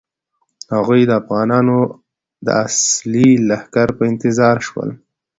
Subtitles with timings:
[0.75, 1.79] هغوی د افغانانو
[2.45, 4.89] د اصلي لښکر په انتظار شول.